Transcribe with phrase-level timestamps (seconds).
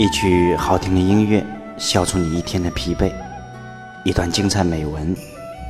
[0.00, 1.44] 一曲好听的音乐，
[1.76, 3.12] 消除你一天的疲惫；
[4.02, 5.14] 一段精彩美文，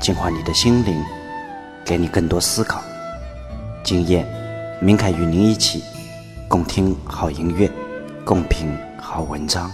[0.00, 1.04] 净化你的心灵，
[1.84, 2.80] 给你更多思考。
[3.82, 4.24] 今夜，
[4.80, 5.82] 明凯与您一起
[6.46, 7.68] 共听好音乐，
[8.24, 9.68] 共品好文章。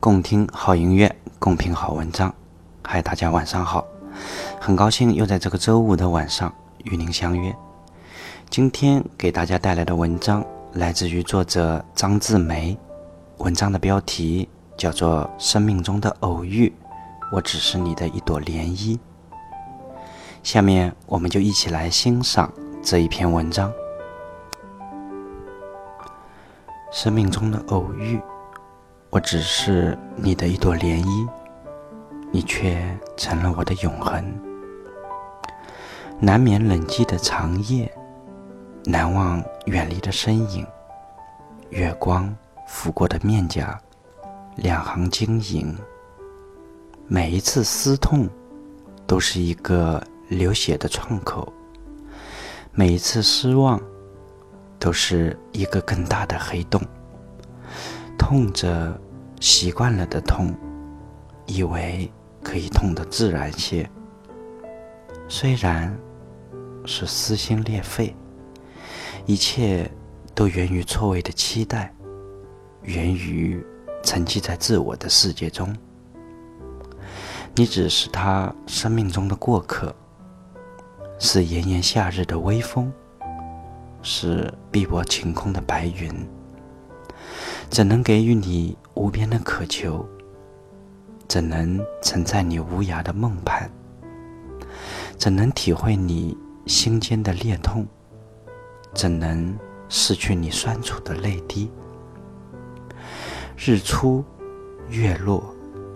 [0.00, 2.34] 共听好音乐，共品好文章。
[2.82, 3.86] 嗨，大家晚上好，
[4.60, 6.52] 很高兴又在这个周五的晚上
[6.82, 7.54] 与您相约。
[8.50, 12.76] 今天给大家带来的文章来自于作者张志梅，
[13.38, 16.68] 文章的标题叫做《生命中的偶遇》，
[17.30, 18.98] 我只是你的一朵涟漪。
[20.42, 23.72] 下面我们就一起来欣赏这一篇文章。
[26.90, 28.20] 生命中的偶遇。
[29.10, 31.28] 我只是你的一朵涟漪，
[32.32, 32.84] 你却
[33.16, 34.24] 成了我的永恒。
[36.18, 37.96] 难眠冷寂的长夜，
[38.84, 40.66] 难忘远离的身影。
[41.70, 42.34] 月光
[42.68, 43.80] 拂过的面颊，
[44.56, 45.76] 两行晶莹。
[47.06, 48.28] 每一次撕痛，
[49.06, 51.52] 都是一个流血的创口；
[52.72, 53.80] 每一次失望，
[54.78, 56.80] 都是一个更大的黑洞。
[58.18, 59.00] 痛着。
[59.40, 60.54] 习惯了的痛，
[61.44, 62.10] 以为
[62.42, 63.86] 可以痛得自然些。
[65.28, 65.94] 虽然
[66.86, 68.16] 是撕心裂肺，
[69.26, 69.90] 一切
[70.34, 71.92] 都源于错位的期待，
[72.82, 73.64] 源于
[74.02, 75.74] 沉寂在自我的世界中。
[77.54, 79.94] 你只是他生命中的过客，
[81.18, 82.92] 是炎炎夏日的微风，
[84.02, 86.12] 是碧波晴空的白云。
[87.70, 90.06] 怎能给予你无边的渴求？
[91.26, 93.70] 怎能承载你无涯的梦盼？
[95.16, 96.36] 怎能体会你
[96.66, 97.86] 心间的裂痛？
[98.94, 99.58] 怎能
[99.90, 101.68] 拭去你酸楚的泪滴？
[103.56, 104.24] 日出，
[104.88, 105.42] 月落，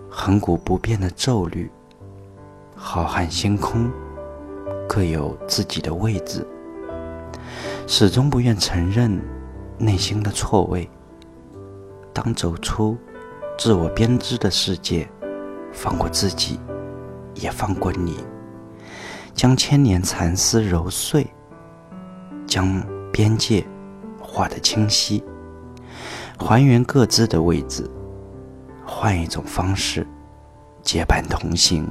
[0.09, 1.71] 恒古不变的咒律，
[2.75, 3.89] 浩瀚星空，
[4.87, 6.45] 各有自己的位置，
[7.87, 9.21] 始终不愿承认
[9.77, 10.89] 内心的错位。
[12.13, 12.97] 当走出
[13.57, 15.09] 自我编织的世界，
[15.71, 16.59] 放过自己，
[17.35, 18.17] 也放过你，
[19.33, 21.25] 将千年蚕丝揉碎，
[22.49, 22.83] 将
[23.13, 23.63] 边界
[24.19, 25.23] 画得清晰，
[26.39, 27.87] 还原各自的位置，
[28.83, 30.05] 换一种方式
[30.81, 31.87] 结伴同行，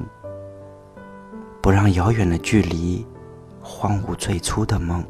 [1.61, 3.07] 不让遥远的距离
[3.61, 5.01] 荒芜最初的梦。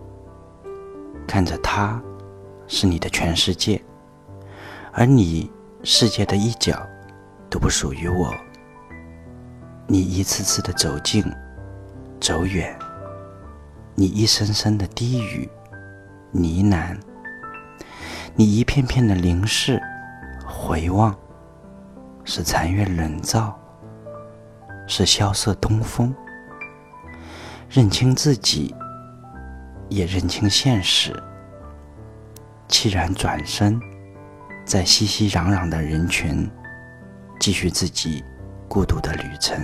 [1.26, 2.00] 看着他，
[2.68, 3.82] 是你的全世界。
[4.92, 5.52] 而你
[5.84, 6.88] 世界的一角
[7.50, 8.34] 都不属于我。
[9.88, 11.24] 你一次次的走近、
[12.20, 12.78] 走远，
[14.00, 15.50] 你一声声的低语、
[16.32, 16.98] 呢喃，
[18.34, 19.78] 你一片片的凝视、
[20.48, 21.14] 回望，
[22.24, 23.60] 是残月冷照，
[24.88, 26.16] 是萧瑟东风。
[27.70, 28.74] 认清自己，
[29.90, 31.12] 也认清现实，
[32.70, 33.78] 凄然转身。
[34.64, 36.50] 在熙熙攘攘的人群，
[37.38, 38.24] 继续自己
[38.70, 39.62] 孤独的旅程。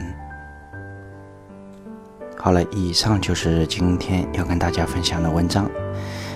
[2.45, 5.67] 好了，以上就是今天要跟大家分享的文章。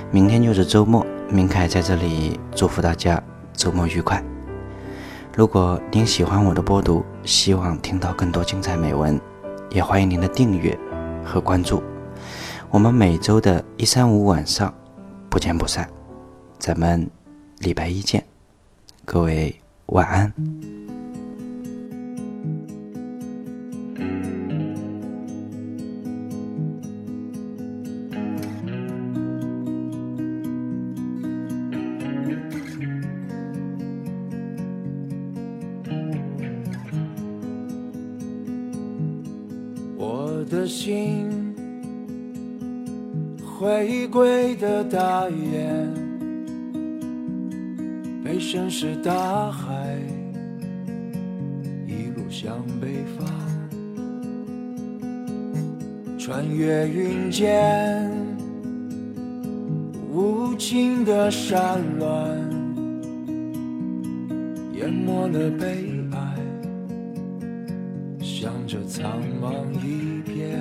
[0.09, 3.21] 明天就是周末，明凯在这里祝福大家
[3.53, 4.19] 周末愉快。
[5.37, 9.21] 如果您喜欢我的播读，希望听到更多精彩美文，
[9.69, 10.75] 也欢迎您的订阅
[11.23, 11.83] 和关注。
[12.71, 14.73] 我们每周的一三五晚上
[15.29, 15.87] 不见不散，
[16.57, 17.07] 咱们
[17.59, 18.25] 礼拜一见。
[19.05, 19.55] 各位
[19.85, 20.98] 晚安。
[40.69, 41.28] 心
[43.44, 45.89] 回归的大雁。
[48.24, 49.98] 被深是大海，
[51.88, 53.27] 一路向北方，
[56.19, 58.07] 穿越云间
[60.13, 62.06] 无尽的山峦，
[64.75, 65.81] 淹没了悲
[68.69, 69.51] 这，苍茫
[69.83, 70.60] 一片。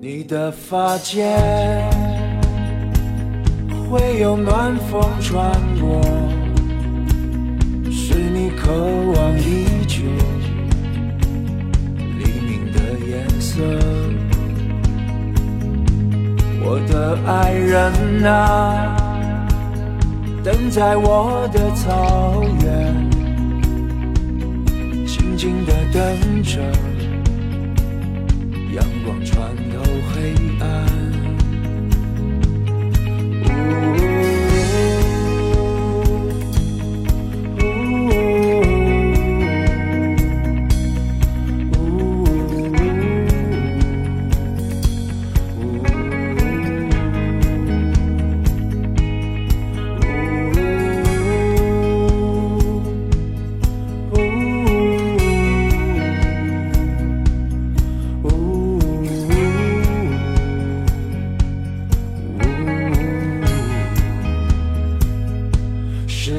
[0.00, 1.88] 你的发间
[3.88, 6.00] 会有暖风穿过，
[7.90, 10.02] 是你渴望已久
[12.18, 13.62] 黎明的颜色。
[16.60, 18.96] 我的爱人啊，
[20.44, 22.94] 等在我的草原，
[25.06, 26.60] 静静的等着，
[28.74, 29.36] 阳光穿
[29.72, 29.82] 透
[30.12, 30.77] 黑暗。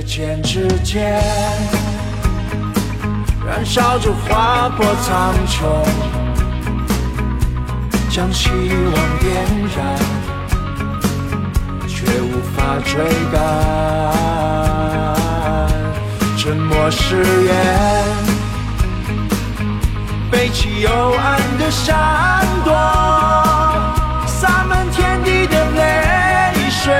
[0.09, 1.21] 间之间，
[3.45, 5.85] 燃烧着划破苍穹，
[8.09, 9.45] 将希望点
[9.77, 9.95] 燃，
[11.88, 13.38] 却无法追赶。
[16.35, 17.53] 沉默誓言，
[20.31, 22.73] 背起幽暗的闪躲，
[24.25, 26.91] 洒满天地的泪水，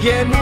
[0.00, 0.37] 淹没。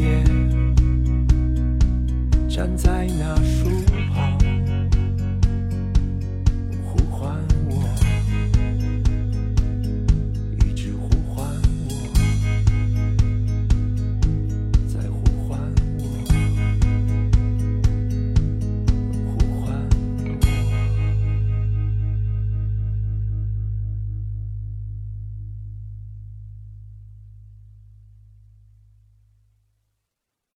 [0.00, 0.24] 夜
[2.48, 3.68] 站在那树